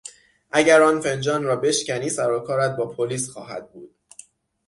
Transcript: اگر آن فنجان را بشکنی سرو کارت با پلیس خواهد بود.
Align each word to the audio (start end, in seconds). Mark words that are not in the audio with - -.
اگر 0.51 0.81
آن 0.81 1.01
فنجان 1.01 1.43
را 1.43 1.55
بشکنی 1.55 2.09
سرو 2.09 2.39
کارت 2.39 2.75
با 2.77 2.85
پلیس 2.89 3.29
خواهد 3.29 3.71
بود. 3.71 3.95